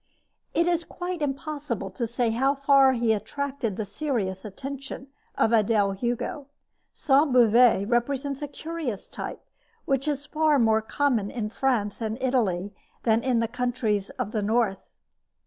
[0.55, 5.91] It is quite impossible to say how far he attracted the serious attention of Adele
[5.91, 6.47] Hugo.
[6.91, 9.45] Sainte Beuve represents a curious type,
[9.85, 14.41] which is far more common in France and Italy than in the countries of the
[14.41, 14.81] north.